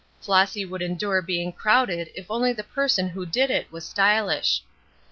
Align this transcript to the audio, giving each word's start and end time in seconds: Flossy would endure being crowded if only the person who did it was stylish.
Flossy 0.19 0.65
would 0.65 0.81
endure 0.81 1.21
being 1.21 1.53
crowded 1.53 2.09
if 2.15 2.25
only 2.31 2.51
the 2.51 2.63
person 2.63 3.09
who 3.09 3.23
did 3.23 3.51
it 3.51 3.71
was 3.71 3.85
stylish. 3.87 4.63